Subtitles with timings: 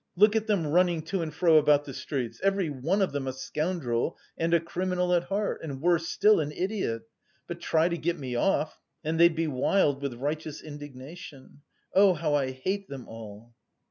[0.15, 3.31] Look at them running to and fro about the streets, every one of them a
[3.33, 7.03] scoundrel and a criminal at heart and, worse still, an idiot.
[7.45, 11.61] But try to get me off and they'd be wild with righteous indignation.
[11.93, 13.53] Oh, how I hate them all!"